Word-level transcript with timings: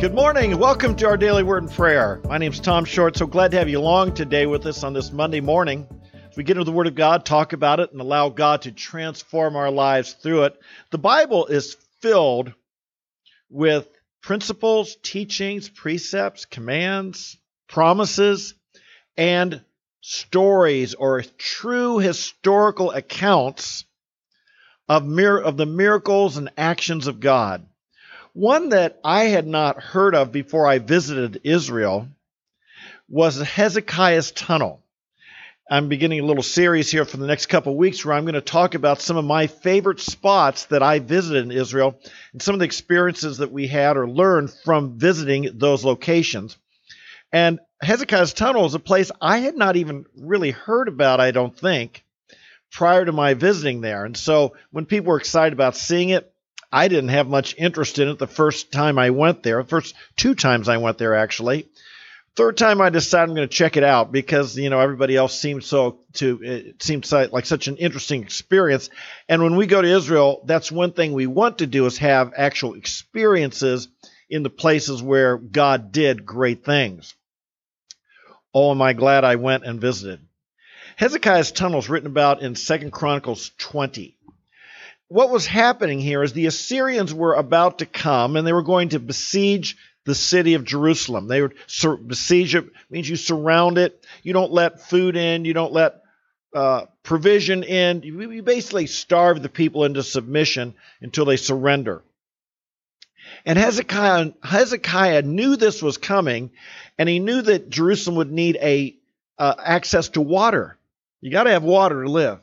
Good 0.00 0.14
morning 0.14 0.56
welcome 0.58 0.94
to 0.94 1.08
our 1.08 1.16
daily 1.16 1.42
word 1.42 1.64
and 1.64 1.72
prayer. 1.72 2.20
My 2.24 2.38
name 2.38 2.52
is 2.52 2.60
Tom 2.60 2.84
Short. 2.84 3.16
So 3.16 3.26
glad 3.26 3.50
to 3.50 3.58
have 3.58 3.68
you 3.68 3.80
along 3.80 4.14
today 4.14 4.46
with 4.46 4.64
us 4.64 4.84
on 4.84 4.92
this 4.92 5.10
Monday 5.10 5.40
morning. 5.40 5.88
As 6.30 6.36
we 6.36 6.44
get 6.44 6.56
into 6.56 6.64
the 6.64 6.70
Word 6.70 6.86
of 6.86 6.94
God, 6.94 7.26
talk 7.26 7.52
about 7.52 7.80
it, 7.80 7.90
and 7.90 8.00
allow 8.00 8.28
God 8.28 8.62
to 8.62 8.70
transform 8.70 9.56
our 9.56 9.72
lives 9.72 10.12
through 10.12 10.44
it. 10.44 10.60
The 10.92 10.98
Bible 10.98 11.46
is 11.46 11.76
filled 12.00 12.52
with 13.50 13.88
principles, 14.22 14.96
teachings, 15.02 15.68
precepts, 15.68 16.44
commands, 16.44 17.36
promises, 17.66 18.54
and 19.16 19.64
stories 20.00 20.94
or 20.94 21.24
true 21.38 21.98
historical 21.98 22.92
accounts 22.92 23.84
of, 24.88 25.04
mir- 25.04 25.40
of 25.40 25.56
the 25.56 25.66
miracles 25.66 26.36
and 26.36 26.50
actions 26.56 27.08
of 27.08 27.18
God. 27.18 27.66
One 28.38 28.68
that 28.68 29.00
I 29.02 29.24
had 29.24 29.48
not 29.48 29.82
heard 29.82 30.14
of 30.14 30.30
before 30.30 30.68
I 30.68 30.78
visited 30.78 31.40
Israel 31.42 32.06
was 33.08 33.40
Hezekiah's 33.40 34.30
Tunnel. 34.30 34.80
I'm 35.68 35.88
beginning 35.88 36.20
a 36.20 36.24
little 36.24 36.44
series 36.44 36.88
here 36.88 37.04
for 37.04 37.16
the 37.16 37.26
next 37.26 37.46
couple 37.46 37.72
of 37.72 37.78
weeks 37.78 38.04
where 38.04 38.14
I'm 38.14 38.22
going 38.22 38.34
to 38.34 38.40
talk 38.40 38.76
about 38.76 39.00
some 39.00 39.16
of 39.16 39.24
my 39.24 39.48
favorite 39.48 39.98
spots 39.98 40.66
that 40.66 40.84
I 40.84 41.00
visited 41.00 41.46
in 41.46 41.50
Israel 41.50 41.98
and 42.32 42.40
some 42.40 42.54
of 42.54 42.60
the 42.60 42.66
experiences 42.66 43.38
that 43.38 43.50
we 43.50 43.66
had 43.66 43.96
or 43.96 44.08
learned 44.08 44.52
from 44.52 45.00
visiting 45.00 45.58
those 45.58 45.84
locations. 45.84 46.56
And 47.32 47.58
Hezekiah's 47.82 48.34
Tunnel 48.34 48.66
is 48.66 48.74
a 48.74 48.78
place 48.78 49.10
I 49.20 49.38
had 49.38 49.56
not 49.56 49.74
even 49.74 50.04
really 50.16 50.52
heard 50.52 50.86
about, 50.86 51.18
I 51.18 51.32
don't 51.32 51.58
think, 51.58 52.04
prior 52.70 53.04
to 53.04 53.10
my 53.10 53.34
visiting 53.34 53.80
there. 53.80 54.04
And 54.04 54.16
so 54.16 54.54
when 54.70 54.86
people 54.86 55.08
were 55.08 55.18
excited 55.18 55.54
about 55.54 55.76
seeing 55.76 56.10
it, 56.10 56.32
I 56.70 56.88
didn't 56.88 57.08
have 57.08 57.28
much 57.28 57.54
interest 57.56 57.98
in 57.98 58.08
it 58.08 58.18
the 58.18 58.26
first 58.26 58.72
time 58.72 58.98
I 58.98 59.10
went 59.10 59.42
there. 59.42 59.62
The 59.62 59.68
first 59.68 59.94
two 60.16 60.34
times 60.34 60.68
I 60.68 60.76
went 60.76 60.98
there, 60.98 61.14
actually. 61.14 61.68
Third 62.36 62.56
time 62.56 62.80
I 62.80 62.90
decided 62.90 63.30
I'm 63.30 63.34
going 63.34 63.48
to 63.48 63.54
check 63.54 63.76
it 63.76 63.82
out 63.82 64.12
because 64.12 64.56
you 64.56 64.70
know 64.70 64.78
everybody 64.78 65.16
else 65.16 65.38
seemed 65.38 65.64
so 65.64 66.00
to 66.14 66.38
it 66.42 66.82
seemed 66.82 67.10
like 67.10 67.46
such 67.46 67.66
an 67.66 67.78
interesting 67.78 68.22
experience. 68.22 68.90
And 69.28 69.42
when 69.42 69.56
we 69.56 69.66
go 69.66 69.82
to 69.82 69.88
Israel, 69.88 70.42
that's 70.44 70.70
one 70.70 70.92
thing 70.92 71.12
we 71.12 71.26
want 71.26 71.58
to 71.58 71.66
do 71.66 71.86
is 71.86 71.98
have 71.98 72.32
actual 72.36 72.74
experiences 72.74 73.88
in 74.30 74.42
the 74.42 74.50
places 74.50 75.02
where 75.02 75.36
God 75.38 75.90
did 75.90 76.26
great 76.26 76.64
things. 76.64 77.14
Oh, 78.54 78.70
am 78.70 78.82
I 78.82 78.92
glad 78.92 79.24
I 79.24 79.36
went 79.36 79.64
and 79.64 79.80
visited. 79.80 80.20
Hezekiah's 80.96 81.50
tunnel 81.50 81.78
is 81.78 81.88
written 81.88 82.08
about 82.08 82.42
in 82.42 82.54
Second 82.54 82.92
Chronicles 82.92 83.50
20 83.58 84.17
what 85.08 85.30
was 85.30 85.46
happening 85.46 86.00
here 86.00 86.22
is 86.22 86.32
the 86.32 86.46
Assyrians 86.46 87.12
were 87.12 87.34
about 87.34 87.78
to 87.78 87.86
come 87.86 88.36
and 88.36 88.46
they 88.46 88.52
were 88.52 88.62
going 88.62 88.90
to 88.90 89.00
besiege 89.00 89.76
the 90.04 90.14
city 90.14 90.54
of 90.54 90.64
Jerusalem. 90.64 91.28
They 91.28 91.42
would 91.42 91.54
sur- 91.66 91.96
besiege 91.96 92.54
it 92.54 92.66
means 92.90 93.08
you 93.08 93.16
surround 93.16 93.78
it. 93.78 94.04
You 94.22 94.32
don't 94.32 94.52
let 94.52 94.82
food 94.82 95.16
in. 95.16 95.44
You 95.44 95.54
don't 95.54 95.72
let 95.72 96.02
uh, 96.54 96.86
provision 97.02 97.62
in. 97.62 98.02
You, 98.02 98.30
you 98.30 98.42
basically 98.42 98.86
starve 98.86 99.42
the 99.42 99.48
people 99.48 99.84
into 99.84 100.02
submission 100.02 100.74
until 101.00 101.24
they 101.24 101.36
surrender. 101.36 102.02
And 103.44 103.58
Hezekiah, 103.58 104.32
Hezekiah 104.42 105.22
knew 105.22 105.56
this 105.56 105.82
was 105.82 105.98
coming, 105.98 106.50
and 106.96 107.08
he 107.08 107.18
knew 107.18 107.42
that 107.42 107.68
Jerusalem 107.68 108.16
would 108.16 108.32
need 108.32 108.56
a 108.56 108.96
uh, 109.38 109.54
access 109.62 110.08
to 110.10 110.20
water. 110.20 110.78
You 111.20 111.30
got 111.30 111.44
to 111.44 111.50
have 111.50 111.62
water 111.62 112.02
to 112.04 112.10
live. 112.10 112.40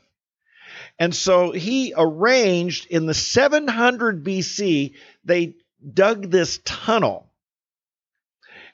And 0.98 1.14
so 1.14 1.52
he 1.52 1.94
arranged 1.96 2.88
in 2.90 3.06
the 3.06 3.14
700 3.14 4.24
BC, 4.24 4.94
they 5.26 5.56
dug 5.94 6.30
this 6.30 6.60
tunnel. 6.64 7.30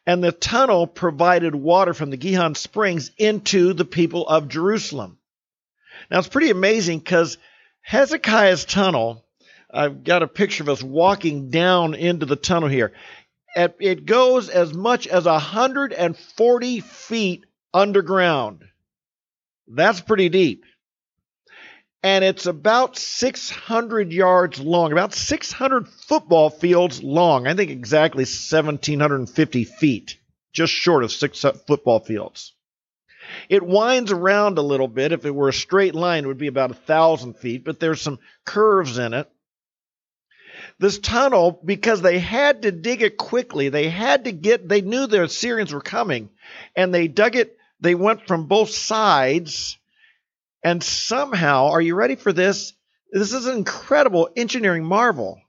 And 0.06 0.24
the 0.24 0.32
tunnel 0.32 0.88
provided 0.88 1.56
water 1.56 1.94
from 1.94 2.10
the 2.10 2.18
Gihon 2.18 2.56
Springs 2.56 3.12
into 3.18 3.74
the 3.74 3.86
people 3.86 4.28
of 4.28 4.50
Jerusalem. 4.50 5.18
Now 6.10 6.20
it's 6.20 6.28
pretty 6.28 6.50
amazing 6.50 7.00
because 7.00 7.38
Hezekiah's 7.82 8.66
tunnel, 8.66 9.26
I've 9.72 10.04
got 10.04 10.24
a 10.24 10.28
picture 10.28 10.64
of 10.64 10.70
us 10.70 10.84
walking 10.84 11.50
down 11.50 11.94
into 11.96 12.26
the 12.26 12.36
tunnel 12.36 12.70
here. 12.70 12.94
It 13.56 14.06
goes 14.06 14.50
as 14.50 14.74
much 14.74 15.08
as 15.08 15.26
140 15.26 16.80
feet 16.80 17.46
underground. 17.74 18.64
That's 19.68 20.02
pretty 20.02 20.30
deep 20.30 20.64
and 22.04 22.24
it's 22.24 22.48
about 22.48 22.98
600 22.98 24.12
yards 24.12 24.60
long, 24.60 24.92
about 24.92 25.14
600 25.14 25.88
football 25.88 26.50
fields 26.50 27.04
long. 27.04 27.46
I 27.46 27.54
think 27.54 27.70
exactly 27.70 28.24
1,750 28.24 29.64
feet, 29.66 30.18
just 30.52 30.74
short 30.74 31.04
of 31.04 31.12
six 31.12 31.46
football 31.68 32.00
fields. 32.00 32.54
It 33.50 33.64
winds 33.64 34.12
around 34.12 34.58
a 34.58 34.64
little 34.64 34.88
bit. 34.88 35.12
If 35.12 35.26
it 35.26 35.36
were 35.36 35.50
a 35.50 35.54
straight 35.54 35.94
line, 35.94 36.24
it 36.24 36.28
would 36.28 36.40
be 36.40 36.48
about 36.48 36.72
a 36.72 36.76
thousand 36.76 37.38
feet, 37.38 37.64
but 37.64 37.80
there's 37.80 38.02
some 38.02 38.20
curves 38.46 38.98
in 38.98 39.14
it. 39.14 39.30
This 40.80 40.98
tunnel, 40.98 41.60
because 41.64 42.02
they 42.02 42.18
had 42.18 42.64
to 42.64 42.72
dig 42.72 43.04
it 43.04 43.18
quickly, 43.18 43.70
they 43.70 43.90
had 43.90 44.26
to 44.26 44.32
get, 44.32 44.68
they 44.68 44.82
knew 44.82 45.06
the 45.06 45.24
Assyrians 45.24 45.72
were 45.72 45.82
coming, 45.82 46.30
and 46.76 46.94
they 46.94 47.08
dug 47.08 47.36
it, 47.36 47.58
they 47.80 47.94
went 47.94 48.28
from 48.28 48.48
both 48.48 48.72
sides 48.72 49.78
and 50.64 50.84
somehow, 50.84 51.68
are 51.70 51.82
you 51.82 51.96
ready 51.96 52.16
for 52.16 52.34
this? 52.34 52.74
This 53.12 53.34
is 53.34 53.46
an 53.46 53.58
incredible 53.58 54.30
engineering 54.36 54.86
marvel 54.86 55.42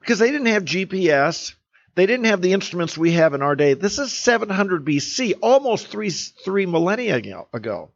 because 0.00 0.18
they 0.18 0.30
didn't 0.30 0.46
have 0.46 0.64
GPS. 0.64 1.54
They 1.94 2.06
didn't 2.06 2.26
have 2.26 2.42
the 2.42 2.52
instruments 2.52 2.96
we 2.96 3.12
have 3.12 3.34
in 3.34 3.42
our 3.42 3.56
day. 3.56 3.74
This 3.74 3.98
is 3.98 4.12
700 4.12 4.84
BC, 4.84 5.34
almost 5.42 5.88
three, 5.88 6.10
three 6.10 6.66
millennia 6.66 7.16
ago. 7.52 7.90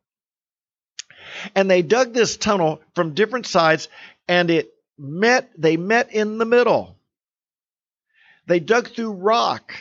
And 1.54 1.70
they 1.70 1.82
dug 1.82 2.12
this 2.12 2.36
tunnel 2.36 2.80
from 2.94 3.14
different 3.14 3.46
sides 3.46 3.88
and 4.28 4.50
it 4.50 4.72
met, 4.98 5.50
they 5.56 5.76
met 5.76 6.12
in 6.12 6.38
the 6.38 6.44
middle. 6.44 6.96
They 8.46 8.60
dug 8.60 8.88
through 8.88 9.12
rock. 9.12 9.72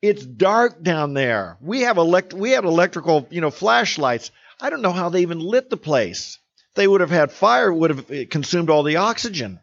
It's 0.00 0.24
dark 0.24 0.82
down 0.82 1.14
there. 1.14 1.56
We 1.60 1.82
have 1.82 1.96
elect, 1.96 2.34
we 2.34 2.50
have 2.50 2.64
electrical, 2.64 3.26
you 3.30 3.40
know, 3.40 3.50
flashlights. 3.50 4.30
I 4.62 4.70
don't 4.70 4.80
know 4.80 4.92
how 4.92 5.08
they 5.08 5.22
even 5.22 5.40
lit 5.40 5.70
the 5.70 5.76
place. 5.76 6.38
They 6.76 6.86
would 6.86 7.00
have 7.00 7.10
had 7.10 7.32
fire, 7.32 7.72
would 7.72 7.90
have 7.90 8.10
eh, 8.12 8.24
consumed 8.26 8.70
all 8.70 8.84
the 8.84 8.96
oxygen. 8.96 9.58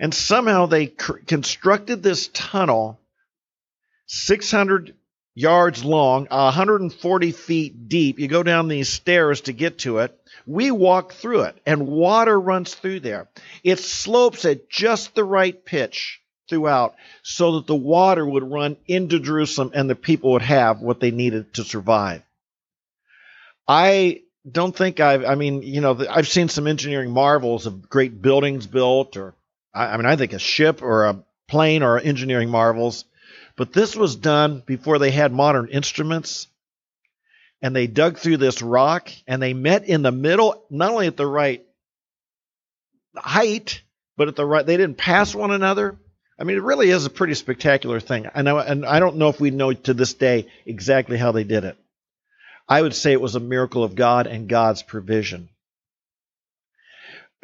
And 0.00 0.12
somehow 0.12 0.66
they 0.66 0.88
cr- 0.88 1.18
constructed 1.18 2.02
this 2.02 2.26
tunnel 2.26 2.98
600 4.06 4.94
yards 5.34 5.84
long, 5.84 6.26
140 6.26 7.30
feet 7.30 7.88
deep. 7.88 8.18
You 8.18 8.26
go 8.26 8.42
down 8.42 8.66
these 8.66 8.88
stairs 8.88 9.42
to 9.42 9.52
get 9.52 9.78
to 9.78 9.98
it. 9.98 10.18
We 10.46 10.72
walk 10.72 11.12
through 11.12 11.42
it, 11.42 11.56
and 11.64 11.86
water 11.86 12.38
runs 12.38 12.74
through 12.74 13.00
there. 13.00 13.28
It 13.62 13.78
slopes 13.78 14.44
at 14.44 14.68
just 14.68 15.14
the 15.14 15.24
right 15.24 15.64
pitch 15.64 16.20
throughout 16.48 16.96
so 17.22 17.52
that 17.52 17.68
the 17.68 17.76
water 17.76 18.26
would 18.26 18.50
run 18.50 18.76
into 18.88 19.20
Jerusalem 19.20 19.70
and 19.74 19.88
the 19.88 19.94
people 19.94 20.32
would 20.32 20.42
have 20.42 20.80
what 20.80 20.98
they 20.98 21.12
needed 21.12 21.54
to 21.54 21.62
survive. 21.64 22.22
I 23.66 24.22
don't 24.50 24.76
think 24.76 25.00
I've, 25.00 25.24
I 25.24 25.34
mean, 25.34 25.62
you 25.62 25.80
know, 25.80 26.04
I've 26.10 26.28
seen 26.28 26.48
some 26.48 26.66
engineering 26.66 27.10
marvels 27.10 27.66
of 27.66 27.88
great 27.88 28.20
buildings 28.20 28.66
built, 28.66 29.16
or, 29.16 29.34
I, 29.72 29.96
mean, 29.96 30.06
I 30.06 30.16
think 30.16 30.32
a 30.32 30.38
ship 30.38 30.82
or 30.82 31.04
a 31.04 31.24
plane 31.48 31.82
or 31.82 31.98
engineering 31.98 32.50
marvels, 32.50 33.04
but 33.56 33.72
this 33.72 33.94
was 33.94 34.16
done 34.16 34.62
before 34.66 34.98
they 34.98 35.10
had 35.10 35.32
modern 35.32 35.68
instruments. 35.68 36.48
And 37.64 37.76
they 37.76 37.86
dug 37.86 38.18
through 38.18 38.38
this 38.38 38.60
rock 38.60 39.12
and 39.28 39.40
they 39.40 39.54
met 39.54 39.84
in 39.84 40.02
the 40.02 40.10
middle, 40.10 40.64
not 40.68 40.90
only 40.90 41.06
at 41.06 41.16
the 41.16 41.26
right 41.26 41.64
height, 43.16 43.82
but 44.16 44.26
at 44.26 44.34
the 44.34 44.44
right, 44.44 44.66
they 44.66 44.76
didn't 44.76 44.98
pass 44.98 45.32
one 45.32 45.52
another. 45.52 45.96
I 46.38 46.44
mean, 46.44 46.56
it 46.56 46.62
really 46.62 46.90
is 46.90 47.06
a 47.06 47.10
pretty 47.10 47.34
spectacular 47.34 48.00
thing. 48.00 48.26
I 48.34 48.42
know, 48.42 48.58
and 48.58 48.84
I 48.84 48.98
don't 48.98 49.16
know 49.16 49.28
if 49.28 49.40
we 49.40 49.52
know 49.52 49.72
to 49.72 49.94
this 49.94 50.14
day 50.14 50.48
exactly 50.66 51.16
how 51.16 51.30
they 51.30 51.44
did 51.44 51.62
it. 51.62 51.76
I 52.72 52.80
would 52.80 52.94
say 52.94 53.12
it 53.12 53.20
was 53.20 53.34
a 53.34 53.40
miracle 53.40 53.84
of 53.84 53.94
God 53.94 54.26
and 54.26 54.48
God's 54.48 54.82
provision. 54.82 55.50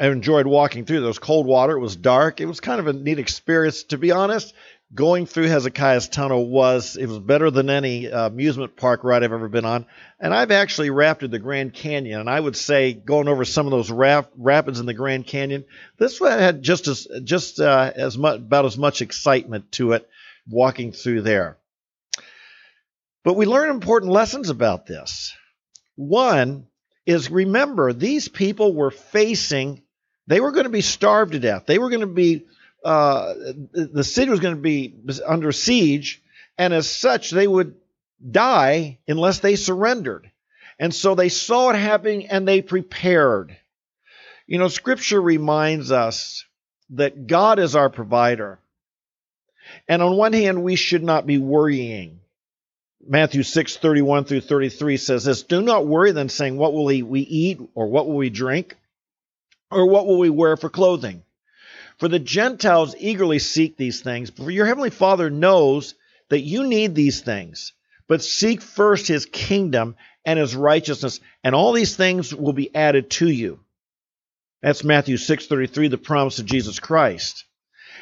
I 0.01 0.07
enjoyed 0.07 0.47
walking 0.47 0.87
through. 0.87 1.03
those 1.03 1.19
cold 1.19 1.45
water. 1.45 1.77
It 1.77 1.81
was 1.81 1.97
dark. 1.97 2.41
It 2.41 2.47
was 2.47 2.61
kind 2.61 2.81
of 2.81 2.87
a 2.87 2.95
neat 2.95 3.19
experience. 3.19 3.83
To 3.91 3.99
be 3.99 4.11
honest, 4.11 4.55
going 4.95 5.27
through 5.27 5.49
Hezekiah's 5.49 6.09
tunnel 6.09 6.49
was 6.49 6.97
it 6.97 7.05
was 7.05 7.19
better 7.19 7.51
than 7.51 7.69
any 7.69 8.11
uh, 8.11 8.29
amusement 8.29 8.75
park 8.75 9.05
ride 9.05 9.23
I've 9.23 9.35
ever 9.35 9.51
been 9.51 9.67
on. 9.67 9.85
And 10.19 10.33
I've 10.33 10.51
actually 10.51 10.89
rafted 10.89 11.31
the 11.31 11.39
Grand 11.39 11.75
Canyon, 11.75 12.21
and 12.21 12.31
I 12.31 12.41
would 12.41 12.57
say 12.57 12.95
going 12.95 13.29
over 13.29 13.45
some 13.45 13.67
of 13.67 13.71
those 13.71 13.91
rap- 13.91 14.33
rapids 14.39 14.81
in 14.81 14.87
the 14.87 14.95
Grand 14.95 15.27
Canyon, 15.27 15.67
this 15.99 16.19
one 16.19 16.39
had 16.39 16.63
just 16.63 16.89
as 16.89 17.07
just 17.23 17.61
uh, 17.61 17.93
as 17.95 18.17
much 18.17 18.39
about 18.39 18.65
as 18.65 18.79
much 18.79 19.03
excitement 19.03 19.73
to 19.73 19.93
it 19.93 20.09
walking 20.49 20.93
through 20.93 21.21
there. 21.21 21.59
But 23.29 23.37
we 23.37 23.45
learn 23.45 23.69
important 23.69 24.11
lessons 24.11 24.49
about 24.49 24.87
this. 24.87 25.37
One 25.97 26.67
is 27.05 27.31
remember, 27.31 27.93
these 27.93 28.27
people 28.27 28.73
were 28.73 28.91
facing, 28.91 29.83
they 30.27 30.41
were 30.41 30.51
going 30.51 30.65
to 30.65 30.71
be 30.71 30.81
starved 30.81 31.33
to 31.33 31.39
death. 31.39 31.67
They 31.67 31.79
were 31.79 31.91
going 31.91 32.01
to 32.01 32.07
be 32.07 32.47
uh, 32.83 33.35
the 33.71 34.03
city 34.03 34.31
was 34.31 34.41
going 34.41 34.55
to 34.55 34.63
be 34.63 34.95
under 35.27 35.53
siege, 35.53 36.23
and 36.57 36.73
as 36.73 36.89
such, 36.89 37.31
they 37.31 37.47
would 37.47 37.75
die 38.31 38.99
unless 39.07 39.41
they 39.41 39.57
surrendered. 39.57 40.31
And 40.79 40.95
so 40.95 41.15
they 41.15 41.29
saw 41.29 41.69
it 41.69 41.77
happening 41.77 42.29
and 42.29 42.49
they 42.49 42.63
prepared. 42.63 43.55
You 44.47 44.57
know, 44.57 44.69
scripture 44.69 45.21
reminds 45.21 45.93
us 45.93 46.47
that 46.93 47.27
God 47.27 47.59
is 47.59 47.77
our 47.77 47.91
provider. 47.91 48.59
And 49.87 50.01
on 50.01 50.17
one 50.17 50.33
hand, 50.33 50.63
we 50.63 50.77
should 50.77 51.05
not 51.05 51.27
be 51.27 51.37
worrying. 51.37 52.21
Matthew 53.07 53.43
6, 53.43 53.77
31 53.77 54.25
through 54.25 54.41
33 54.41 54.97
says 54.97 55.25
this 55.25 55.43
Do 55.43 55.63
not 55.63 55.87
worry 55.87 56.13
then, 56.13 56.29
saying, 56.29 56.57
What 56.57 56.73
will 56.73 56.85
we 56.85 57.21
eat, 57.21 57.61
or 57.75 57.89
what 57.89 58.07
will 58.07 58.17
we 58.17 58.31
drink, 58.31 58.77
or 59.71 59.87
what 59.87 60.07
will 60.07 60.19
we 60.19 60.31
wear 60.31 60.57
for 60.57 60.69
clothing? 60.69 61.23
For 61.99 62.09
the 62.09 62.19
Gentiles 62.19 62.95
eagerly 62.99 63.39
seek 63.39 63.77
these 63.77 64.01
things, 64.01 64.31
for 64.31 64.51
your 64.51 64.67
heavenly 64.67 64.91
Father 64.91 65.31
knows 65.31 65.95
that 66.29 66.41
you 66.41 66.67
need 66.67 66.95
these 66.95 67.21
things. 67.21 67.73
But 68.09 68.23
seek 68.23 68.63
first 68.63 69.09
his 69.09 69.27
kingdom 69.27 69.97
and 70.25 70.39
his 70.39 70.57
righteousness, 70.57 71.21
and 71.45 71.55
all 71.55 71.73
these 71.73 71.97
things 71.97 72.35
will 72.35 72.53
be 72.53 72.75
added 72.75 73.11
to 73.11 73.29
you. 73.29 73.61
That's 74.63 74.83
Matthew 74.85 75.17
6:33, 75.17 75.89
the 75.89 75.99
promise 75.99 76.39
of 76.39 76.47
Jesus 76.47 76.81
Christ. 76.81 77.45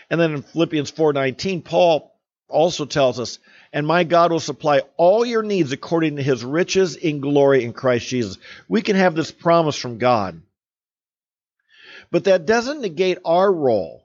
And 0.08 0.20
then 0.20 0.32
in 0.32 0.42
Philippians 0.42 0.90
4:19, 0.90 1.62
Paul 1.62 2.15
also 2.48 2.84
tells 2.84 3.18
us, 3.18 3.38
"And 3.72 3.86
my 3.86 4.04
God 4.04 4.32
will 4.32 4.40
supply 4.40 4.82
all 4.96 5.24
your 5.24 5.42
needs 5.42 5.72
according 5.72 6.16
to 6.16 6.22
his 6.22 6.44
riches 6.44 6.96
in 6.96 7.20
glory 7.20 7.64
in 7.64 7.72
Christ 7.72 8.08
Jesus." 8.08 8.38
We 8.68 8.82
can 8.82 8.96
have 8.96 9.14
this 9.14 9.30
promise 9.30 9.76
from 9.76 9.98
God. 9.98 10.40
But 12.10 12.24
that 12.24 12.46
doesn't 12.46 12.80
negate 12.80 13.18
our 13.24 13.52
role. 13.52 14.04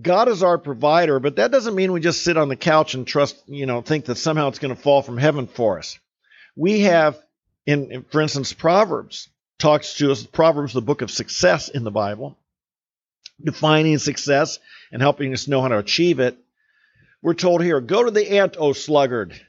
God 0.00 0.28
is 0.28 0.42
our 0.42 0.56
provider, 0.56 1.20
but 1.20 1.36
that 1.36 1.50
doesn't 1.50 1.74
mean 1.74 1.92
we 1.92 2.00
just 2.00 2.22
sit 2.22 2.38
on 2.38 2.48
the 2.48 2.56
couch 2.56 2.94
and 2.94 3.06
trust, 3.06 3.36
you 3.46 3.66
know, 3.66 3.82
think 3.82 4.06
that 4.06 4.16
somehow 4.16 4.48
it's 4.48 4.58
going 4.58 4.74
to 4.74 4.80
fall 4.80 5.02
from 5.02 5.18
heaven 5.18 5.46
for 5.46 5.78
us. 5.78 5.98
We 6.56 6.80
have, 6.80 7.18
in, 7.66 8.04
for 8.10 8.22
instance, 8.22 8.54
Proverbs 8.54 9.28
talks 9.58 9.94
to 9.98 10.10
us, 10.10 10.24
Proverbs, 10.24 10.72
the 10.72 10.80
book 10.80 11.02
of 11.02 11.10
success 11.10 11.68
in 11.68 11.84
the 11.84 11.90
Bible, 11.90 12.38
defining 13.44 13.98
success 13.98 14.58
and 14.90 15.02
helping 15.02 15.34
us 15.34 15.46
know 15.46 15.60
how 15.60 15.68
to 15.68 15.78
achieve 15.78 16.20
it. 16.20 16.38
We're 17.22 17.34
told 17.34 17.62
here, 17.62 17.80
go 17.80 18.02
to 18.02 18.10
the 18.10 18.38
ant, 18.38 18.56
O 18.58 18.72
sluggard. 18.72 19.40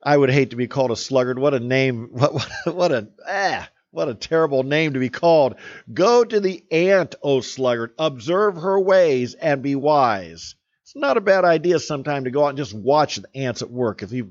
I 0.00 0.16
would 0.16 0.30
hate 0.30 0.50
to 0.50 0.56
be 0.56 0.68
called 0.68 0.92
a 0.92 0.96
sluggard. 0.96 1.40
What 1.40 1.54
a 1.54 1.60
name. 1.60 2.10
What, 2.12 2.32
what, 2.32 2.74
what 2.74 2.92
a, 2.92 3.08
ah, 3.28 3.68
what 3.90 4.08
a 4.08 4.14
terrible 4.14 4.62
name 4.62 4.92
to 4.92 5.00
be 5.00 5.08
called. 5.08 5.56
Go 5.92 6.24
to 6.24 6.38
the 6.38 6.64
ant, 6.70 7.16
O 7.20 7.40
sluggard. 7.40 7.94
Observe 7.98 8.56
her 8.56 8.78
ways 8.78 9.34
and 9.34 9.60
be 9.60 9.74
wise. 9.74 10.54
It's 10.82 10.94
not 10.94 11.16
a 11.16 11.20
bad 11.20 11.44
idea 11.44 11.80
sometime 11.80 12.24
to 12.24 12.30
go 12.30 12.44
out 12.44 12.50
and 12.50 12.58
just 12.58 12.74
watch 12.74 13.16
the 13.16 13.36
ants 13.36 13.62
at 13.62 13.70
work. 13.70 14.02
If 14.02 14.12
you've 14.12 14.30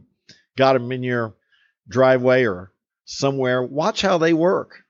got 0.56 0.74
them 0.74 0.90
in 0.94 1.04
your 1.04 1.36
driveway 1.90 2.46
or 2.46 2.72
somewhere, 3.04 3.62
watch 3.62 4.02
how 4.02 4.20
they 4.20 4.34
work. 4.34 4.84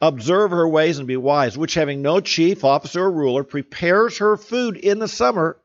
Observe 0.00 0.52
her 0.52 0.68
ways 0.68 0.98
and 0.98 1.08
be 1.08 1.16
wise, 1.16 1.58
which 1.58 1.74
having 1.74 2.02
no 2.02 2.20
chief, 2.20 2.62
officer, 2.62 3.02
or 3.02 3.10
ruler, 3.10 3.42
prepares 3.42 4.18
her 4.18 4.36
food 4.36 4.76
in 4.76 5.00
the 5.00 5.08
summer 5.08 5.58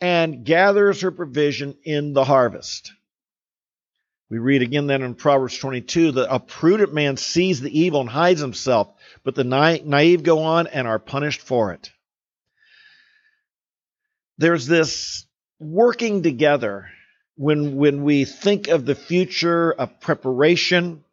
and 0.00 0.44
gathers 0.44 1.00
her 1.00 1.10
provision 1.10 1.76
in 1.84 2.12
the 2.12 2.24
harvest. 2.24 2.92
We 4.28 4.38
read 4.38 4.62
again 4.62 4.88
then 4.88 5.02
in 5.02 5.14
Proverbs 5.14 5.56
22 5.58 6.12
that 6.12 6.34
a 6.34 6.40
prudent 6.40 6.92
man 6.92 7.16
sees 7.16 7.60
the 7.60 7.78
evil 7.78 8.00
and 8.00 8.10
hides 8.10 8.40
himself, 8.40 8.88
but 9.22 9.34
the 9.34 9.44
naive 9.44 10.22
go 10.24 10.40
on 10.40 10.66
and 10.66 10.88
are 10.88 10.98
punished 10.98 11.40
for 11.40 11.72
it. 11.72 11.90
There's 14.38 14.66
this 14.66 15.24
working 15.60 16.22
together 16.22 16.88
when, 17.36 17.76
when 17.76 18.02
we 18.02 18.24
think 18.24 18.68
of 18.68 18.84
the 18.84 18.94
future 18.94 19.72
of 19.72 20.00
preparation 20.00 21.04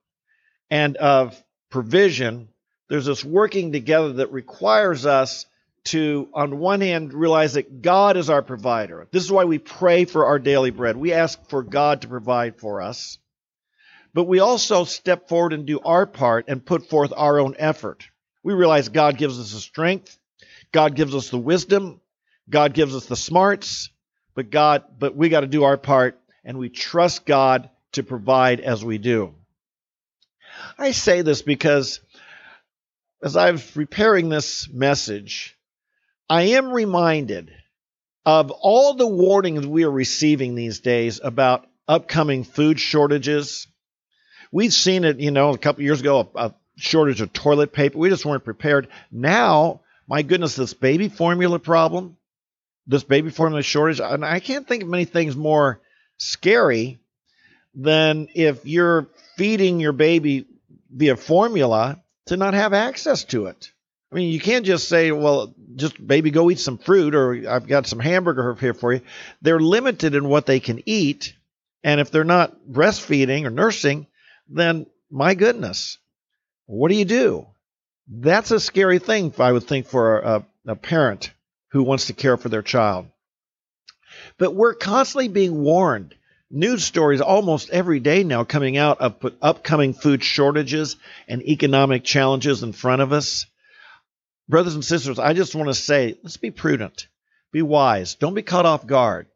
and 0.70 0.98
of 0.98 1.42
provision. 1.70 2.50
There's 2.90 3.06
this 3.06 3.24
working 3.24 3.72
together 3.72 4.14
that 4.14 4.32
requires 4.32 5.06
us 5.06 5.46
to, 5.86 6.30
on 6.34 6.60
one 6.60 6.82
hand, 6.82 7.14
realize 7.14 7.54
that 7.54 7.82
God 7.82 8.16
is 8.18 8.30
our 8.30 8.42
provider. 8.42 9.08
This 9.12 9.24
is 9.24 9.32
why 9.32 9.44
we 9.44 9.60
pray 9.60 10.06
for 10.06 10.26
our 10.26 10.40
daily 10.40 10.72
bread. 10.72 10.96
We 10.96 11.14
ask 11.14 11.40
for 11.50 11.62
God 11.64 12.02
to 12.02 12.08
provide 12.08 12.60
for 12.60 12.82
us. 12.82 13.18
But 14.14 14.26
we 14.26 14.40
also 14.40 14.84
step 14.84 15.28
forward 15.28 15.54
and 15.54 15.66
do 15.66 15.80
our 15.80 16.06
part 16.06 16.46
and 16.48 16.66
put 16.66 16.90
forth 16.90 17.12
our 17.16 17.40
own 17.40 17.56
effort. 17.58 18.08
We 18.44 18.54
realize 18.54 18.90
God 18.90 19.18
gives 19.18 19.40
us 19.40 19.52
the 19.52 19.60
strength, 19.60 20.18
God 20.72 20.96
gives 20.96 21.16
us 21.16 21.30
the 21.30 21.38
wisdom, 21.38 22.00
God 22.50 22.74
gives 22.74 22.96
us 22.96 23.06
the 23.06 23.16
smarts, 23.16 23.90
but 24.36 24.50
God, 24.50 24.84
but 25.00 25.16
we 25.16 25.30
got 25.30 25.42
to 25.42 25.48
do 25.48 25.64
our 25.64 25.78
part 25.78 26.20
and 26.44 26.58
we 26.58 26.70
trust 26.70 27.26
God 27.26 27.70
to 27.94 28.04
provide 28.04 28.60
as 28.60 28.84
we 28.84 28.98
do. 28.98 29.34
I 30.78 30.92
say 30.92 31.22
this 31.22 31.42
because 31.42 32.02
as 33.22 33.38
I 33.38 33.52
was 33.52 33.64
preparing 33.64 34.30
this 34.30 34.68
message, 34.70 35.58
I 36.30 36.44
am 36.44 36.72
reminded 36.72 37.52
of 38.26 38.52
all 38.52 38.94
the 38.94 39.08
warnings 39.08 39.68
we 39.68 39.84
are 39.84 39.92
receiving 39.92 40.56
these 40.56 40.80
days 40.80 41.20
about 41.24 41.68
upcoming 41.88 42.44
food 42.44 42.80
shortages. 42.80 43.68
We've 44.52 44.74
seen 44.74 45.04
it, 45.04 45.20
you 45.20 45.32
know, 45.32 45.52
a 45.52 45.58
couple 45.58 45.84
years 45.84 46.00
ago, 46.00 46.32
a, 46.36 46.46
a 46.46 46.56
shortage 46.78 47.22
of 47.22 47.34
toilet 47.34 47.74
paper. 47.74 47.98
We 47.98 48.10
just 48.10 48.26
weren't 48.26 48.46
prepared. 48.46 48.88
Now, 49.12 49.82
my 50.08 50.22
goodness, 50.22 50.56
this 50.56 50.74
baby 50.74 51.10
formula 51.10 51.60
problem, 51.60 52.18
this 52.88 53.04
baby 53.04 53.30
formula 53.30 53.62
shortage, 53.62 54.00
and 54.00 54.24
I 54.24 54.40
can't 54.40 54.68
think 54.68 54.84
of 54.84 54.90
many 54.90 55.06
things 55.06 55.36
more 55.36 55.82
scary 56.18 57.00
than 57.76 58.28
if 58.34 58.66
you're 58.66 59.10
feeding 59.36 59.80
your 59.80 59.94
baby 59.94 60.46
via 60.90 61.16
formula 61.16 62.02
to 62.28 62.38
not 62.38 62.54
have 62.54 62.74
access 62.74 63.24
to 63.26 63.48
it. 63.48 63.72
I 64.14 64.16
mean, 64.16 64.32
you 64.32 64.40
can't 64.40 64.64
just 64.64 64.88
say, 64.88 65.12
well, 65.12 65.56
just 65.76 66.06
baby, 66.06 66.30
go 66.30 66.52
eat 66.52 66.60
some 66.60 66.78
fruit, 66.78 67.16
or 67.16 67.50
I've 67.50 67.66
got 67.66 67.88
some 67.88 68.00
hamburger 68.00 68.54
here 68.54 68.76
for 68.76 68.94
you. 68.94 69.02
They're 69.42 69.60
limited 69.60 70.14
in 70.14 70.30
what 70.30 70.46
they 70.46 70.60
can 70.60 70.84
eat. 70.86 71.34
And 71.84 72.00
if 72.00 72.12
they're 72.12 72.24
not 72.24 72.56
breastfeeding 72.70 73.46
or 73.46 73.50
nursing, 73.50 74.06
then 74.48 74.86
my 75.10 75.34
goodness, 75.34 75.98
what 76.68 76.90
do 76.90 76.96
you 76.96 77.06
do? 77.06 77.48
That's 78.08 78.52
a 78.52 78.60
scary 78.60 79.00
thing, 79.00 79.34
I 79.40 79.52
would 79.52 79.64
think, 79.64 79.88
for 79.88 80.20
a, 80.20 80.46
a 80.68 80.76
parent 80.76 81.32
who 81.70 81.82
wants 81.82 82.06
to 82.06 82.14
care 82.14 82.38
for 82.38 82.50
their 82.50 82.62
child. 82.62 83.08
But 84.38 84.54
we're 84.54 84.76
constantly 84.76 85.28
being 85.28 85.64
warned 85.64 86.14
news 86.52 86.84
stories 86.84 87.20
almost 87.20 87.72
every 87.72 88.00
day 88.00 88.24
now 88.24 88.44
coming 88.44 88.78
out 88.78 89.02
of 89.02 89.16
upcoming 89.42 89.96
food 89.96 90.24
shortages 90.24 90.98
and 91.28 91.42
economic 91.42 92.04
challenges 92.04 92.62
in 92.62 92.74
front 92.74 93.02
of 93.02 93.12
us. 93.12 93.48
Brothers 94.50 94.76
and 94.76 94.84
sisters, 94.84 95.20
I 95.20 95.34
just 95.34 95.56
want 95.56 95.70
to 95.70 95.74
say 95.74 96.18
let's 96.24 96.38
be 96.38 96.52
prudent, 96.52 97.08
be 97.52 97.62
wise, 97.62 98.16
don't 98.16 98.34
be 98.34 98.42
caught 98.42 98.66
off 98.66 98.86
guard. 98.86 99.28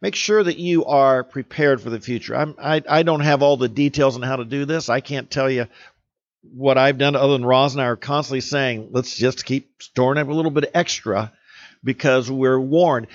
Make 0.00 0.14
sure 0.14 0.42
that 0.42 0.58
you 0.58 0.84
are 0.84 1.24
prepared 1.24 1.80
for 1.80 1.90
the 1.90 2.00
future. 2.00 2.36
I'm, 2.36 2.54
I, 2.60 2.82
I 2.88 3.02
don't 3.02 3.20
have 3.20 3.42
all 3.42 3.56
the 3.56 3.68
details 3.68 4.16
on 4.16 4.22
how 4.22 4.36
to 4.36 4.44
do 4.44 4.64
this. 4.64 4.88
I 4.88 5.00
can't 5.00 5.30
tell 5.30 5.50
you 5.50 5.66
what 6.42 6.78
I've 6.78 6.98
done 6.98 7.16
other 7.16 7.32
than 7.32 7.44
Roz 7.44 7.74
and 7.74 7.82
I 7.82 7.86
are 7.86 7.96
constantly 7.96 8.40
saying, 8.40 8.90
let's 8.92 9.16
just 9.16 9.44
keep 9.44 9.82
storing 9.82 10.18
up 10.18 10.28
a 10.28 10.32
little 10.32 10.52
bit 10.52 10.70
extra 10.74 11.32
because 11.82 12.30
we're 12.30 12.60
warned 12.60 13.08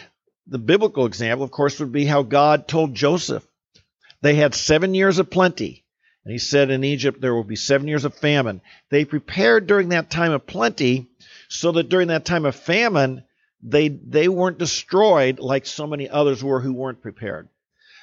the 0.47 0.59
biblical 0.59 1.05
example, 1.05 1.45
of 1.45 1.51
course, 1.51 1.79
would 1.79 1.91
be 1.91 2.05
how 2.05 2.21
God 2.21 2.67
told 2.67 2.95
Joseph. 2.95 3.45
They 4.21 4.35
had 4.35 4.55
seven 4.55 4.93
years 4.93 5.19
of 5.19 5.29
plenty. 5.29 5.83
And 6.25 6.31
he 6.31 6.37
said 6.37 6.69
in 6.69 6.83
Egypt 6.83 7.19
there 7.19 7.33
will 7.33 7.43
be 7.43 7.55
seven 7.55 7.87
years 7.87 8.05
of 8.05 8.15
famine. 8.15 8.61
They 8.89 9.05
prepared 9.05 9.67
during 9.67 9.89
that 9.89 10.09
time 10.09 10.31
of 10.31 10.47
plenty 10.47 11.07
so 11.53 11.71
that 11.73 11.87
during 11.87 12.07
that 12.07 12.25
time 12.25 12.45
of 12.45 12.55
famine, 12.55 13.23
they, 13.61 13.87
they 13.87 14.27
weren't 14.27 14.57
destroyed 14.57 15.37
like 15.37 15.67
so 15.67 15.85
many 15.85 16.09
others 16.09 16.43
were 16.43 16.59
who 16.59 16.73
weren't 16.73 17.01
prepared. 17.01 17.47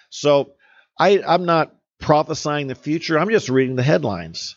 So 0.08 0.52
I, 0.96 1.20
I'm 1.26 1.46
not 1.46 1.74
prophesying 1.98 2.68
the 2.68 2.76
future. 2.76 3.18
I'm 3.18 3.28
just 3.28 3.48
reading 3.48 3.74
the 3.74 3.82
headlines. 3.82 4.54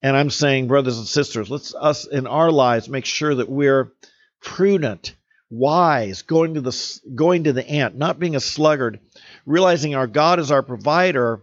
And 0.00 0.16
I'm 0.16 0.30
saying, 0.30 0.68
brothers 0.68 0.98
and 0.98 1.08
sisters, 1.08 1.50
let's 1.50 1.74
us 1.74 2.06
in 2.06 2.28
our 2.28 2.52
lives 2.52 2.88
make 2.88 3.04
sure 3.04 3.34
that 3.34 3.48
we're 3.48 3.92
prudent 4.40 5.16
wise, 5.50 6.22
going 6.22 6.54
to 6.54 6.60
the 6.60 7.00
going 7.14 7.44
to 7.44 7.52
the 7.52 7.68
ant, 7.68 7.96
not 7.96 8.20
being 8.20 8.36
a 8.36 8.40
sluggard, 8.40 9.00
realizing 9.44 9.96
our 9.96 10.06
God 10.06 10.38
is 10.38 10.52
our 10.52 10.62
provider, 10.62 11.40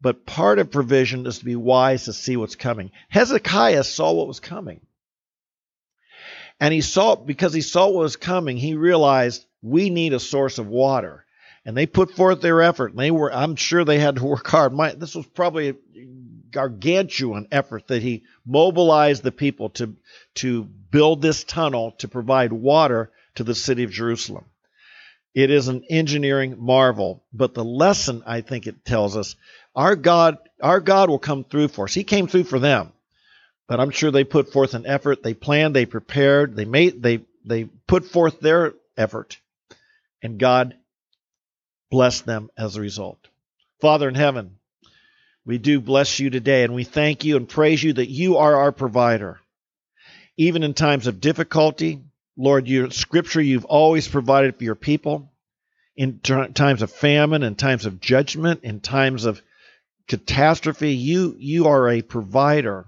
but 0.00 0.24
part 0.24 0.58
of 0.58 0.70
provision 0.70 1.26
is 1.26 1.40
to 1.40 1.44
be 1.44 1.56
wise 1.56 2.06
to 2.06 2.14
see 2.14 2.38
what's 2.38 2.56
coming. 2.56 2.92
Hezekiah 3.10 3.84
saw 3.84 4.12
what 4.12 4.28
was 4.28 4.40
coming. 4.40 4.80
And 6.60 6.72
he 6.72 6.80
saw 6.80 7.16
because 7.16 7.52
he 7.52 7.60
saw 7.60 7.86
what 7.86 8.00
was 8.02 8.16
coming, 8.16 8.56
he 8.56 8.74
realized 8.74 9.44
we 9.62 9.90
need 9.90 10.12
a 10.12 10.20
source 10.20 10.58
of 10.58 10.68
water. 10.68 11.24
And 11.64 11.76
they 11.76 11.86
put 11.86 12.12
forth 12.12 12.40
their 12.40 12.62
effort. 12.62 12.92
And 12.92 13.00
they 13.00 13.10
were, 13.10 13.32
I'm 13.32 13.56
sure 13.56 13.84
they 13.84 13.98
had 13.98 14.16
to 14.16 14.24
work 14.24 14.46
hard. 14.46 14.72
My, 14.72 14.92
this 14.92 15.14
was 15.14 15.26
probably 15.26 15.70
a 15.70 15.74
gargantuan 16.50 17.48
effort 17.50 17.88
that 17.88 18.02
he 18.02 18.22
mobilized 18.46 19.22
the 19.22 19.32
people 19.32 19.70
to, 19.70 19.94
to 20.36 20.64
build 20.64 21.20
this 21.20 21.44
tunnel 21.44 21.90
to 21.98 22.08
provide 22.08 22.52
water 22.52 23.10
to 23.34 23.44
the 23.44 23.54
city 23.54 23.82
of 23.82 23.90
Jerusalem. 23.90 24.44
It 25.34 25.50
is 25.50 25.68
an 25.68 25.84
engineering 25.90 26.56
marvel, 26.58 27.22
but 27.32 27.52
the 27.52 27.64
lesson 27.64 28.22
I 28.26 28.40
think 28.40 28.66
it 28.66 28.84
tells 28.84 29.16
us 29.16 29.36
our 29.74 29.94
God, 29.94 30.38
our 30.62 30.80
God 30.80 31.10
will 31.10 31.18
come 31.18 31.44
through 31.44 31.68
for 31.68 31.84
us. 31.84 31.92
He 31.92 32.04
came 32.04 32.26
through 32.26 32.44
for 32.44 32.58
them, 32.58 32.92
but 33.68 33.80
I'm 33.80 33.90
sure 33.90 34.10
they 34.10 34.24
put 34.24 34.52
forth 34.52 34.74
an 34.74 34.86
effort. 34.86 35.22
They 35.22 35.34
planned, 35.34 35.74
they 35.74 35.86
prepared, 35.86 36.56
they 36.56 36.64
made, 36.64 37.02
they 37.02 37.20
they 37.44 37.64
put 37.86 38.06
forth 38.06 38.40
their 38.40 38.74
effort, 38.96 39.38
and 40.22 40.38
God 40.38 40.76
blessed 41.90 42.26
them 42.26 42.50
as 42.56 42.76
a 42.76 42.80
result. 42.80 43.18
Father 43.80 44.08
in 44.08 44.14
heaven, 44.14 44.58
we 45.44 45.58
do 45.58 45.80
bless 45.80 46.18
you 46.18 46.30
today, 46.30 46.64
and 46.64 46.74
we 46.74 46.84
thank 46.84 47.24
you 47.24 47.36
and 47.36 47.48
praise 47.48 47.82
you 47.82 47.92
that 47.92 48.10
you 48.10 48.38
are 48.38 48.56
our 48.56 48.72
provider. 48.72 49.38
Even 50.36 50.62
in 50.62 50.74
times 50.74 51.06
of 51.06 51.20
difficulty, 51.20 52.02
Lord, 52.36 52.66
your 52.68 52.90
scripture 52.90 53.40
you've 53.40 53.64
always 53.64 54.08
provided 54.08 54.56
for 54.56 54.64
your 54.64 54.74
people 54.74 55.30
in 55.96 56.20
times 56.20 56.82
of 56.82 56.90
famine, 56.90 57.42
in 57.42 57.54
times 57.54 57.86
of 57.86 58.00
judgment, 58.00 58.64
in 58.64 58.80
times 58.80 59.24
of 59.24 59.40
catastrophe. 60.08 60.92
You 60.92 61.36
you 61.38 61.68
are 61.68 61.88
a 61.88 62.02
provider. 62.02 62.86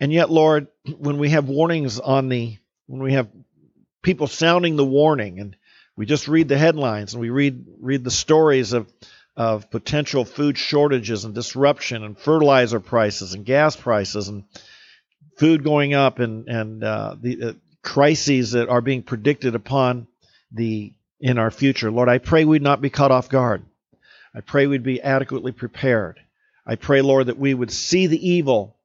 And 0.00 0.10
yet, 0.12 0.30
Lord, 0.30 0.68
when 0.96 1.18
we 1.18 1.30
have 1.30 1.48
warnings 1.48 2.00
on 2.00 2.28
the 2.28 2.56
when 2.86 3.02
we 3.02 3.12
have 3.12 3.28
people 4.02 4.26
sounding 4.26 4.76
the 4.76 4.84
warning 4.84 5.38
and 5.38 5.56
we 5.94 6.06
just 6.06 6.26
read 6.26 6.48
the 6.48 6.56
headlines 6.56 7.12
and 7.12 7.20
we 7.20 7.28
read 7.28 7.66
read 7.78 8.02
the 8.02 8.10
stories 8.10 8.72
of 8.72 8.90
of 9.36 9.70
potential 9.70 10.24
food 10.24 10.58
shortages 10.58 11.24
and 11.24 11.34
disruption 11.34 12.02
and 12.02 12.18
fertilizer 12.18 12.80
prices 12.80 13.34
and 13.34 13.44
gas 13.44 13.76
prices 13.76 14.28
and 14.28 14.44
food 15.36 15.62
going 15.62 15.92
up 15.92 16.18
and 16.18 16.48
and 16.48 16.82
uh, 16.82 17.14
the 17.20 17.42
uh, 17.42 17.52
crises 17.82 18.52
that 18.52 18.68
are 18.68 18.80
being 18.80 19.02
predicted 19.02 19.54
upon 19.54 20.06
the 20.52 20.92
in 21.20 21.38
our 21.38 21.50
future. 21.50 21.90
Lord, 21.90 22.08
I 22.08 22.18
pray 22.18 22.44
we'd 22.46 22.62
not 22.62 22.80
be 22.80 22.90
caught 22.90 23.10
off 23.10 23.28
guard. 23.28 23.62
I 24.34 24.40
pray 24.40 24.66
we'd 24.66 24.82
be 24.82 25.02
adequately 25.02 25.52
prepared. 25.52 26.18
I 26.66 26.76
pray, 26.76 27.02
Lord, 27.02 27.26
that 27.26 27.38
we 27.38 27.52
would 27.52 27.70
see 27.70 28.06
the 28.06 28.28
evil 28.30 28.76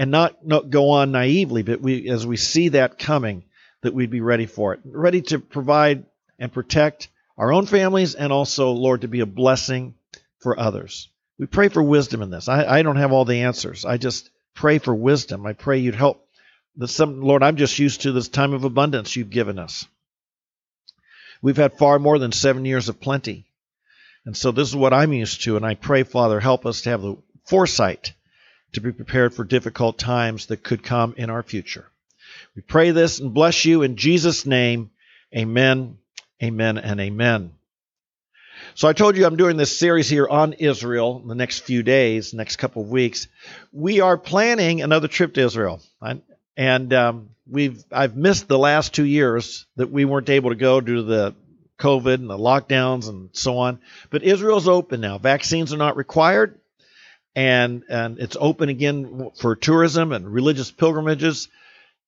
and 0.00 0.10
not, 0.10 0.46
not 0.46 0.70
go 0.70 0.92
on 0.92 1.12
naively, 1.12 1.62
but 1.62 1.82
we 1.82 2.08
as 2.08 2.26
we 2.26 2.38
see 2.38 2.70
that 2.70 2.98
coming, 2.98 3.44
that 3.82 3.92
we'd 3.92 4.10
be 4.10 4.22
ready 4.22 4.46
for 4.46 4.72
it, 4.72 4.80
ready 4.82 5.20
to 5.20 5.38
provide 5.38 6.06
and 6.38 6.50
protect 6.50 7.08
our 7.36 7.52
own 7.52 7.66
families 7.66 8.14
and 8.14 8.32
also, 8.32 8.70
Lord, 8.70 9.02
to 9.02 9.08
be 9.08 9.20
a 9.20 9.26
blessing 9.26 9.94
for 10.38 10.58
others. 10.58 11.10
We 11.38 11.44
pray 11.44 11.68
for 11.68 11.82
wisdom 11.82 12.22
in 12.22 12.30
this. 12.30 12.48
I, 12.48 12.78
I 12.78 12.82
don't 12.82 12.96
have 12.96 13.12
all 13.12 13.26
the 13.26 13.42
answers. 13.42 13.84
I 13.84 13.98
just 13.98 14.30
pray 14.54 14.78
for 14.78 14.94
wisdom. 14.94 15.44
I 15.44 15.52
pray 15.52 15.80
you'd 15.80 15.94
help 15.94 16.26
the 16.76 16.88
some 16.88 17.20
Lord, 17.20 17.42
I'm 17.42 17.56
just 17.56 17.78
used 17.78 18.00
to 18.02 18.12
this 18.12 18.28
time 18.28 18.54
of 18.54 18.64
abundance 18.64 19.16
you've 19.16 19.28
given 19.28 19.58
us. 19.58 19.84
We've 21.42 21.58
had 21.58 21.74
far 21.74 21.98
more 21.98 22.18
than 22.18 22.32
seven 22.32 22.64
years 22.64 22.88
of 22.88 23.02
plenty. 23.02 23.44
And 24.24 24.34
so 24.34 24.50
this 24.50 24.68
is 24.68 24.76
what 24.76 24.94
I'm 24.94 25.12
used 25.12 25.44
to, 25.44 25.58
and 25.58 25.66
I 25.66 25.74
pray, 25.74 26.04
Father, 26.04 26.40
help 26.40 26.64
us 26.64 26.80
to 26.82 26.90
have 26.90 27.02
the 27.02 27.18
foresight 27.44 28.14
to 28.72 28.80
be 28.80 28.92
prepared 28.92 29.34
for 29.34 29.44
difficult 29.44 29.98
times 29.98 30.46
that 30.46 30.62
could 30.62 30.82
come 30.82 31.14
in 31.16 31.30
our 31.30 31.42
future. 31.42 31.86
We 32.54 32.62
pray 32.62 32.90
this 32.90 33.20
and 33.20 33.34
bless 33.34 33.64
you 33.64 33.82
in 33.82 33.96
Jesus' 33.96 34.46
name. 34.46 34.90
Amen, 35.36 35.98
amen, 36.42 36.78
and 36.78 37.00
amen. 37.00 37.52
So 38.74 38.88
I 38.88 38.92
told 38.92 39.16
you 39.16 39.26
I'm 39.26 39.36
doing 39.36 39.56
this 39.56 39.78
series 39.78 40.08
here 40.08 40.28
on 40.28 40.52
Israel 40.54 41.20
in 41.22 41.28
the 41.28 41.34
next 41.34 41.60
few 41.60 41.82
days, 41.82 42.34
next 42.34 42.56
couple 42.56 42.82
of 42.82 42.88
weeks. 42.88 43.26
We 43.72 44.00
are 44.00 44.16
planning 44.16 44.82
another 44.82 45.08
trip 45.08 45.34
to 45.34 45.40
Israel. 45.40 45.80
And 46.56 46.92
um, 46.92 47.30
we've 47.48 47.82
I've 47.90 48.16
missed 48.16 48.48
the 48.48 48.58
last 48.58 48.94
two 48.94 49.04
years 49.04 49.66
that 49.76 49.90
we 49.90 50.04
weren't 50.04 50.30
able 50.30 50.50
to 50.50 50.56
go 50.56 50.80
due 50.80 50.96
to 50.96 51.02
the 51.02 51.34
COVID 51.78 52.14
and 52.14 52.30
the 52.30 52.38
lockdowns 52.38 53.08
and 53.08 53.30
so 53.32 53.58
on. 53.58 53.80
But 54.10 54.22
Israel's 54.22 54.68
open 54.68 55.00
now. 55.00 55.18
Vaccines 55.18 55.72
are 55.72 55.78
not 55.78 55.96
required, 55.96 56.59
and 57.34 57.84
and 57.88 58.18
it's 58.18 58.36
open 58.38 58.68
again 58.68 59.30
for 59.38 59.56
tourism 59.56 60.12
and 60.12 60.32
religious 60.32 60.70
pilgrimages. 60.70 61.48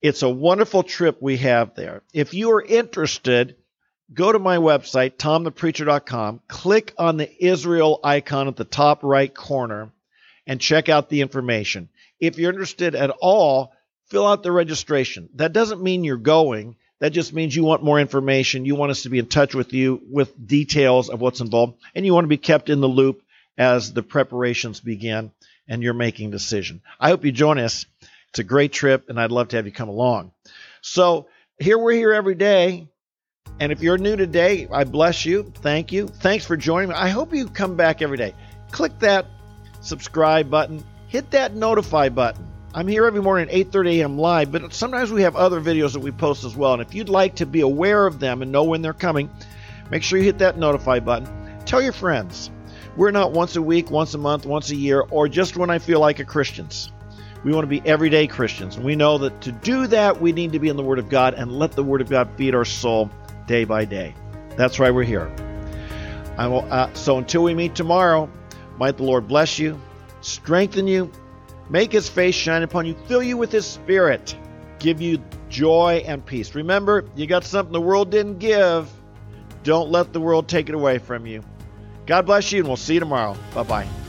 It's 0.00 0.22
a 0.22 0.28
wonderful 0.28 0.82
trip 0.82 1.18
we 1.20 1.36
have 1.38 1.74
there. 1.74 2.02
If 2.12 2.34
you 2.34 2.50
are 2.52 2.62
interested, 2.62 3.56
go 4.12 4.32
to 4.32 4.38
my 4.38 4.56
website, 4.56 5.16
tomthepreacher.com, 5.16 6.40
click 6.48 6.92
on 6.98 7.16
the 7.16 7.44
Israel 7.44 8.00
icon 8.02 8.48
at 8.48 8.56
the 8.56 8.64
top 8.64 9.04
right 9.04 9.32
corner, 9.32 9.90
and 10.46 10.60
check 10.60 10.88
out 10.88 11.08
the 11.08 11.20
information. 11.20 11.88
If 12.18 12.38
you're 12.38 12.52
interested 12.52 12.96
at 12.96 13.10
all, 13.20 13.72
fill 14.08 14.26
out 14.26 14.42
the 14.42 14.50
registration. 14.50 15.28
That 15.36 15.52
doesn't 15.52 15.82
mean 15.82 16.02
you're 16.02 16.16
going. 16.16 16.76
That 16.98 17.10
just 17.10 17.32
means 17.32 17.54
you 17.54 17.64
want 17.64 17.82
more 17.82 18.00
information. 18.00 18.64
You 18.64 18.74
want 18.74 18.90
us 18.90 19.02
to 19.02 19.08
be 19.08 19.18
in 19.18 19.26
touch 19.26 19.54
with 19.54 19.72
you 19.72 20.02
with 20.10 20.46
details 20.46 21.08
of 21.10 21.20
what's 21.20 21.40
involved, 21.40 21.78
and 21.94 22.04
you 22.04 22.12
want 22.12 22.24
to 22.24 22.28
be 22.28 22.36
kept 22.38 22.70
in 22.70 22.80
the 22.80 22.88
loop 22.88 23.22
as 23.58 23.92
the 23.92 24.02
preparations 24.02 24.80
begin 24.80 25.32
and 25.68 25.82
you're 25.82 25.94
making 25.94 26.30
decision. 26.30 26.82
I 26.98 27.08
hope 27.08 27.24
you 27.24 27.32
join 27.32 27.58
us. 27.58 27.86
It's 28.30 28.38
a 28.38 28.44
great 28.44 28.72
trip, 28.72 29.08
and 29.08 29.20
I'd 29.20 29.30
love 29.30 29.48
to 29.48 29.56
have 29.56 29.66
you 29.66 29.72
come 29.72 29.88
along. 29.88 30.32
So 30.80 31.28
here 31.58 31.78
we're 31.78 31.92
here 31.92 32.12
every 32.12 32.34
day. 32.34 32.88
And 33.60 33.70
if 33.70 33.82
you're 33.82 33.98
new 33.98 34.16
today, 34.16 34.66
I 34.72 34.84
bless 34.84 35.26
you. 35.26 35.52
Thank 35.56 35.92
you. 35.92 36.08
Thanks 36.08 36.46
for 36.46 36.56
joining 36.56 36.88
me. 36.88 36.94
I 36.94 37.08
hope 37.08 37.34
you 37.34 37.46
come 37.46 37.76
back 37.76 38.00
every 38.00 38.16
day. 38.16 38.34
Click 38.70 38.98
that 39.00 39.26
subscribe 39.82 40.48
button, 40.48 40.82
hit 41.08 41.30
that 41.32 41.54
notify 41.54 42.08
button. 42.08 42.46
I'm 42.74 42.88
here 42.88 43.04
every 43.04 43.20
morning 43.20 43.50
at 43.50 43.54
8:30 43.54 43.98
a.m. 43.98 44.18
live, 44.18 44.50
but 44.50 44.72
sometimes 44.72 45.12
we 45.12 45.22
have 45.22 45.36
other 45.36 45.60
videos 45.60 45.92
that 45.92 46.00
we 46.00 46.10
post 46.10 46.44
as 46.44 46.56
well. 46.56 46.72
And 46.72 46.80
if 46.80 46.94
you'd 46.94 47.10
like 47.10 47.36
to 47.36 47.46
be 47.46 47.60
aware 47.60 48.06
of 48.06 48.18
them 48.18 48.40
and 48.40 48.50
know 48.50 48.64
when 48.64 48.80
they're 48.80 48.94
coming, 48.94 49.28
make 49.90 50.02
sure 50.02 50.18
you 50.18 50.24
hit 50.24 50.38
that 50.38 50.56
notify 50.56 51.00
button. 51.00 51.28
Tell 51.66 51.82
your 51.82 51.92
friends. 51.92 52.50
We're 52.96 53.10
not 53.10 53.32
once 53.32 53.56
a 53.56 53.62
week, 53.62 53.90
once 53.90 54.12
a 54.14 54.18
month, 54.18 54.44
once 54.44 54.70
a 54.70 54.76
year, 54.76 55.00
or 55.10 55.28
just 55.28 55.56
when 55.56 55.70
I 55.70 55.78
feel 55.78 56.00
like 56.00 56.18
a 56.18 56.24
Christians. 56.24 56.92
We 57.42 57.52
want 57.52 57.64
to 57.64 57.68
be 57.68 57.82
everyday 57.86 58.26
Christians. 58.26 58.76
And 58.76 58.84
we 58.84 58.96
know 58.96 59.18
that 59.18 59.40
to 59.42 59.52
do 59.52 59.86
that, 59.88 60.20
we 60.20 60.32
need 60.32 60.52
to 60.52 60.58
be 60.58 60.68
in 60.68 60.76
the 60.76 60.82
Word 60.82 60.98
of 60.98 61.08
God 61.08 61.34
and 61.34 61.50
let 61.50 61.72
the 61.72 61.82
Word 61.82 62.00
of 62.00 62.10
God 62.10 62.28
feed 62.36 62.54
our 62.54 62.64
soul 62.64 63.10
day 63.46 63.64
by 63.64 63.84
day. 63.84 64.14
That's 64.56 64.78
why 64.78 64.90
we're 64.90 65.04
here. 65.04 65.34
Will, 66.38 66.66
uh, 66.70 66.92
so 66.94 67.18
until 67.18 67.42
we 67.42 67.54
meet 67.54 67.74
tomorrow, 67.74 68.30
might 68.76 68.96
the 68.96 69.04
Lord 69.04 69.26
bless 69.26 69.58
you, 69.58 69.80
strengthen 70.20 70.86
you, 70.86 71.10
make 71.70 71.92
his 71.92 72.08
face 72.08 72.34
shine 72.34 72.62
upon 72.62 72.86
you, 72.86 72.94
fill 73.06 73.22
you 73.22 73.36
with 73.36 73.50
his 73.50 73.66
spirit, 73.66 74.36
give 74.78 75.00
you 75.00 75.22
joy 75.48 76.02
and 76.06 76.24
peace. 76.24 76.54
Remember, 76.54 77.04
you 77.16 77.26
got 77.26 77.44
something 77.44 77.72
the 77.72 77.80
world 77.80 78.10
didn't 78.10 78.38
give. 78.38 78.90
Don't 79.62 79.90
let 79.90 80.12
the 80.12 80.20
world 80.20 80.48
take 80.48 80.68
it 80.68 80.74
away 80.74 80.98
from 80.98 81.26
you. 81.26 81.42
God 82.06 82.26
bless 82.26 82.52
you, 82.52 82.60
and 82.60 82.68
we'll 82.68 82.76
see 82.76 82.94
you 82.94 83.00
tomorrow. 83.00 83.36
Bye 83.54 83.62
bye. 83.62 84.01